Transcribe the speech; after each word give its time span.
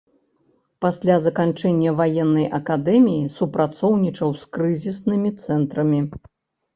Пасля 0.83 1.15
заканчэння 1.25 1.91
ваеннай 1.99 2.47
акадэміі 2.59 3.27
супрацоўнічаў 3.35 4.29
з 4.39 4.43
крызіснымі 4.57 5.29
цэнтрамі. 5.45 6.01